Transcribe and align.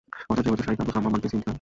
অর্থাৎ 0.29 0.43
যে 0.45 0.49
বছর 0.53 0.65
শায়খ 0.67 0.79
আবু 0.83 0.91
শামা 0.95 1.09
মাকদেসী 1.13 1.33
ইনতিকাল। 1.35 1.49